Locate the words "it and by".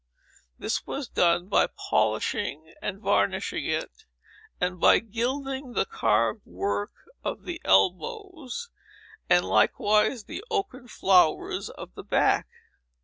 3.67-4.97